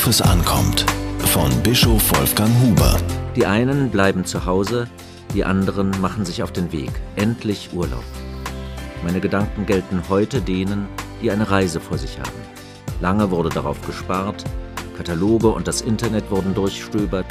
Worauf 0.00 0.08
es 0.08 0.22
ankommt. 0.22 0.86
Von 1.26 1.50
Bischof 1.62 2.16
Wolfgang 2.16 2.50
Huber. 2.62 2.96
Die 3.36 3.44
einen 3.44 3.90
bleiben 3.90 4.24
zu 4.24 4.46
Hause, 4.46 4.88
die 5.34 5.44
anderen 5.44 5.90
machen 6.00 6.24
sich 6.24 6.42
auf 6.42 6.52
den 6.52 6.72
Weg. 6.72 6.90
Endlich 7.16 7.68
Urlaub. 7.74 8.02
Meine 9.04 9.20
Gedanken 9.20 9.66
gelten 9.66 10.02
heute 10.08 10.40
denen, 10.40 10.88
die 11.20 11.30
eine 11.30 11.50
Reise 11.50 11.80
vor 11.80 11.98
sich 11.98 12.18
haben. 12.18 12.40
Lange 13.02 13.30
wurde 13.30 13.50
darauf 13.50 13.78
gespart, 13.82 14.42
Kataloge 14.96 15.48
und 15.48 15.68
das 15.68 15.82
Internet 15.82 16.30
wurden 16.30 16.54
durchstöbert, 16.54 17.26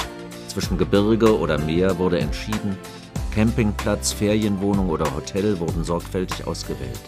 zwischen 0.46 0.78
Gebirge 0.78 1.36
oder 1.36 1.58
Meer 1.58 1.98
wurde 1.98 2.20
entschieden, 2.20 2.78
Campingplatz, 3.34 4.12
Ferienwohnung 4.12 4.90
oder 4.90 5.12
Hotel 5.16 5.58
wurden 5.58 5.82
sorgfältig 5.82 6.46
ausgewählt. 6.46 7.00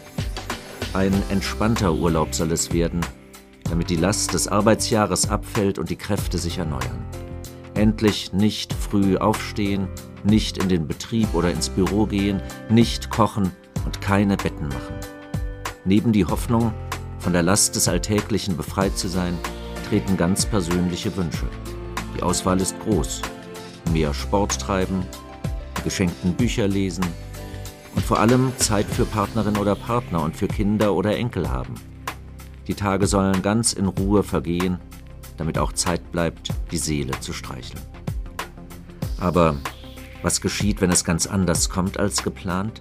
Ein 0.92 1.14
entspannter 1.28 1.92
Urlaub 1.92 2.34
soll 2.34 2.50
es 2.50 2.72
werden, 2.72 3.00
damit 3.64 3.90
die 3.90 3.96
Last 3.96 4.34
des 4.34 4.48
Arbeitsjahres 4.48 5.30
abfällt 5.30 5.78
und 5.78 5.90
die 5.90 5.96
Kräfte 5.96 6.38
sich 6.38 6.58
erneuern. 6.58 7.04
Endlich 7.74 8.32
nicht 8.32 8.72
früh 8.72 9.16
aufstehen, 9.16 9.88
nicht 10.24 10.58
in 10.58 10.68
den 10.68 10.86
Betrieb 10.86 11.34
oder 11.34 11.50
ins 11.50 11.68
Büro 11.68 12.06
gehen, 12.06 12.42
nicht 12.68 13.10
kochen 13.10 13.50
und 13.84 14.00
keine 14.00 14.36
Betten 14.36 14.68
machen. 14.68 14.94
Neben 15.84 16.12
die 16.12 16.24
Hoffnung, 16.24 16.72
von 17.18 17.32
der 17.32 17.42
Last 17.42 17.76
des 17.76 17.88
Alltäglichen 17.88 18.56
befreit 18.56 18.96
zu 18.96 19.08
sein, 19.08 19.36
treten 19.88 20.16
ganz 20.16 20.46
persönliche 20.46 21.16
Wünsche. 21.16 21.46
Die 22.16 22.22
Auswahl 22.22 22.60
ist 22.60 22.78
groß. 22.80 23.22
Mehr 23.92 24.14
Sport 24.14 24.60
treiben, 24.60 25.04
die 25.78 25.82
geschenkten 25.82 26.34
Bücher 26.34 26.68
lesen 26.68 27.04
und 27.94 28.04
vor 28.04 28.20
allem 28.20 28.52
Zeit 28.58 28.86
für 28.86 29.04
Partnerin 29.04 29.56
oder 29.56 29.74
Partner 29.74 30.22
und 30.22 30.36
für 30.36 30.48
Kinder 30.48 30.94
oder 30.94 31.16
Enkel 31.16 31.50
haben. 31.50 31.74
Die 32.68 32.74
Tage 32.74 33.06
sollen 33.06 33.42
ganz 33.42 33.72
in 33.72 33.86
Ruhe 33.86 34.22
vergehen, 34.22 34.78
damit 35.36 35.58
auch 35.58 35.72
Zeit 35.72 36.12
bleibt, 36.12 36.50
die 36.70 36.78
Seele 36.78 37.18
zu 37.20 37.32
streicheln. 37.32 37.80
Aber 39.18 39.56
was 40.22 40.40
geschieht, 40.40 40.80
wenn 40.80 40.90
es 40.90 41.04
ganz 41.04 41.26
anders 41.26 41.68
kommt 41.68 41.98
als 41.98 42.22
geplant? 42.22 42.80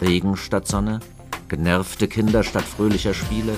Regen 0.00 0.36
statt 0.36 0.68
Sonne, 0.68 1.00
genervte 1.48 2.08
Kinder 2.08 2.42
statt 2.42 2.64
fröhlicher 2.64 3.14
Spiele, 3.14 3.54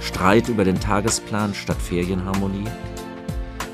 Streit 0.00 0.48
über 0.48 0.64
den 0.64 0.80
Tagesplan 0.80 1.52
statt 1.52 1.80
Ferienharmonie? 1.80 2.68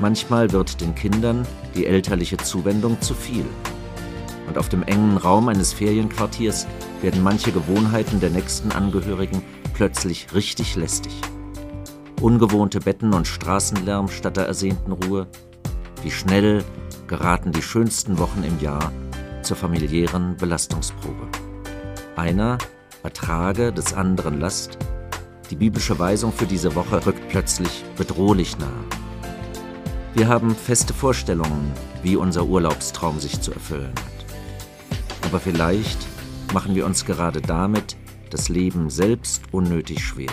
Manchmal 0.00 0.50
wird 0.52 0.80
den 0.80 0.94
Kindern 0.94 1.46
die 1.74 1.86
elterliche 1.86 2.36
Zuwendung 2.36 3.00
zu 3.00 3.14
viel. 3.14 3.44
Und 4.48 4.58
auf 4.58 4.68
dem 4.68 4.82
engen 4.82 5.16
Raum 5.16 5.48
eines 5.48 5.72
Ferienquartiers 5.72 6.66
werden 7.02 7.22
manche 7.22 7.52
Gewohnheiten 7.52 8.20
der 8.20 8.30
nächsten 8.30 8.72
Angehörigen 8.72 9.42
plötzlich 9.72 10.32
richtig 10.34 10.74
lästig. 10.76 11.12
Ungewohnte 12.20 12.80
Betten 12.80 13.12
und 13.12 13.26
Straßenlärm 13.26 14.08
statt 14.08 14.38
der 14.38 14.46
ersehnten 14.46 14.92
Ruhe. 14.92 15.26
Wie 16.02 16.10
schnell 16.10 16.64
geraten 17.06 17.52
die 17.52 17.62
schönsten 17.62 18.18
Wochen 18.18 18.42
im 18.42 18.58
Jahr 18.58 18.90
zur 19.42 19.56
familiären 19.56 20.34
Belastungsprobe. 20.36 21.28
Einer 22.16 22.56
ertrage 23.02 23.70
des 23.70 23.92
anderen 23.92 24.40
Last. 24.40 24.78
Die 25.50 25.56
biblische 25.56 25.98
Weisung 25.98 26.32
für 26.32 26.46
diese 26.46 26.74
Woche 26.74 27.04
rückt 27.04 27.28
plötzlich 27.28 27.84
bedrohlich 27.98 28.58
nahe. 28.58 28.84
Wir 30.14 30.26
haben 30.26 30.56
feste 30.56 30.94
Vorstellungen, 30.94 31.70
wie 32.02 32.16
unser 32.16 32.46
Urlaubstraum 32.46 33.20
sich 33.20 33.42
zu 33.42 33.52
erfüllen 33.52 33.92
hat. 33.94 35.26
Aber 35.26 35.38
vielleicht 35.38 35.98
machen 36.54 36.74
wir 36.74 36.86
uns 36.86 37.04
gerade 37.04 37.42
damit 37.42 37.96
das 38.30 38.48
Leben 38.48 38.88
selbst 38.88 39.42
unnötig 39.52 40.02
schwer. 40.02 40.32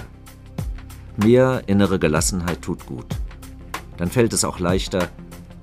Mehr 1.17 1.61
innere 1.67 2.00
Gelassenheit 2.00 2.64
tut 2.64 2.88
gut. 2.88 3.06
Dann 3.97 4.09
fällt 4.09 4.33
es 4.33 4.44
auch 4.44 4.58
leichter, 4.58 5.09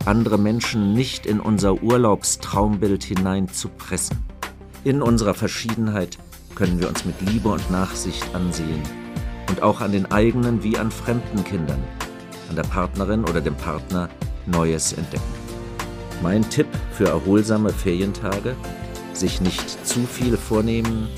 andere 0.05 0.39
Menschen 0.39 0.95
nicht 0.95 1.27
in 1.27 1.41
unser 1.41 1.83
Urlaubstraumbild 1.83 3.03
hinein 3.03 3.49
zu 3.49 3.69
pressen. 3.69 4.19
In 4.85 5.03
unserer 5.03 5.35
Verschiedenheit 5.35 6.19
können 6.55 6.79
wir 6.79 6.89
uns 6.89 7.05
mit 7.05 7.21
Liebe 7.21 7.49
und 7.49 7.69
Nachsicht 7.69 8.33
ansehen 8.33 8.81
und 9.49 9.61
auch 9.63 9.81
an 9.81 9.91
den 9.91 10.11
eigenen 10.13 10.63
wie 10.63 10.79
an 10.79 10.93
fremden 10.93 11.43
Kindern, 11.43 11.83
an 12.49 12.55
der 12.55 12.63
Partnerin 12.63 13.25
oder 13.25 13.41
dem 13.41 13.57
Partner 13.57 14.09
Neues 14.47 14.93
entdecken. 14.93 15.25
Mein 16.23 16.49
Tipp 16.49 16.69
für 16.93 17.09
erholsame 17.09 17.71
Ferientage, 17.71 18.55
sich 19.15 19.41
nicht 19.41 19.85
zu 19.85 20.07
viel 20.07 20.37
vornehmen, 20.37 21.09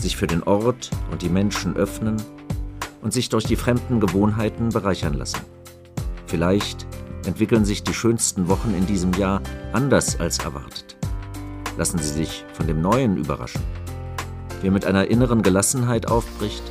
sich 0.00 0.16
für 0.16 0.26
den 0.26 0.42
Ort 0.42 0.90
und 1.10 1.20
die 1.20 1.28
Menschen 1.28 1.76
öffnen 1.76 2.16
und 3.02 3.12
sich 3.12 3.28
durch 3.28 3.44
die 3.44 3.56
fremden 3.56 4.00
Gewohnheiten 4.00 4.70
bereichern 4.70 5.14
lassen. 5.14 5.40
Vielleicht 6.26 6.86
entwickeln 7.26 7.64
sich 7.64 7.82
die 7.82 7.94
schönsten 7.94 8.48
Wochen 8.48 8.74
in 8.76 8.86
diesem 8.86 9.12
Jahr 9.14 9.42
anders 9.72 10.18
als 10.20 10.38
erwartet. 10.38 10.96
Lassen 11.76 11.98
Sie 11.98 12.12
sich 12.12 12.44
von 12.52 12.66
dem 12.66 12.80
Neuen 12.80 13.16
überraschen. 13.16 13.62
Wer 14.62 14.72
mit 14.72 14.84
einer 14.84 15.08
inneren 15.08 15.42
Gelassenheit 15.42 16.08
aufbricht, 16.08 16.62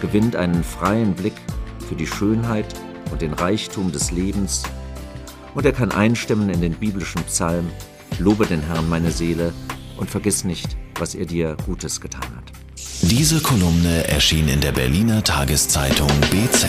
gewinnt 0.00 0.36
einen 0.36 0.64
freien 0.64 1.14
Blick 1.14 1.34
für 1.88 1.94
die 1.94 2.06
Schönheit 2.06 2.66
und 3.12 3.22
den 3.22 3.32
Reichtum 3.32 3.92
des 3.92 4.10
Lebens 4.10 4.64
und 5.56 5.64
er 5.64 5.72
kann 5.72 5.90
einstimmen 5.90 6.50
in 6.50 6.60
den 6.60 6.74
biblischen 6.74 7.22
Psalm, 7.24 7.70
Lobe 8.18 8.46
den 8.46 8.60
Herrn 8.60 8.88
meine 8.88 9.10
Seele 9.10 9.52
und 9.96 10.10
vergiss 10.10 10.44
nicht, 10.44 10.76
was 10.98 11.14
er 11.14 11.24
dir 11.24 11.56
Gutes 11.64 12.00
getan 12.00 12.36
hat. 12.36 12.55
Diese 13.08 13.40
Kolumne 13.40 14.08
erschien 14.08 14.48
in 14.48 14.60
der 14.60 14.72
Berliner 14.72 15.22
Tageszeitung 15.22 16.08
BZ. 16.30 16.66